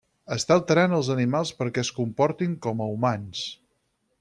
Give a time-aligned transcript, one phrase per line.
[0.35, 3.45] Està alterant els animals perquè es comportin com a humans.